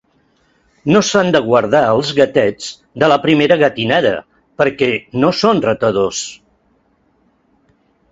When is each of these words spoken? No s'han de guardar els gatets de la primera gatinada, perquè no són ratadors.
No 0.93 1.01
s'han 1.07 1.27
de 1.33 1.41
guardar 1.49 1.81
els 1.97 2.13
gatets 2.19 2.71
de 3.03 3.09
la 3.13 3.17
primera 3.25 3.57
gatinada, 3.63 4.15
perquè 4.63 4.89
no 5.25 5.31
són 5.43 5.61
ratadors. 5.67 6.23